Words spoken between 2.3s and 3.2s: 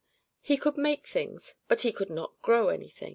grow anything.